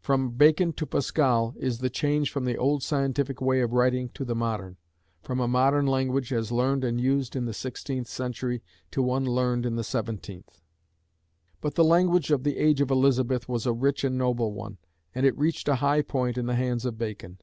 [0.00, 4.24] From Bacon to Pascal is the change from the old scientific way of writing to
[4.24, 4.78] the modern;
[5.22, 8.62] from a modern language, as learned and used in the 16th century,
[8.92, 10.62] to one learned in the 17th.
[11.60, 14.78] But the language of the age of Elizabeth was a rich and noble one,
[15.14, 17.36] and it reached a high point in the hands of Bacon.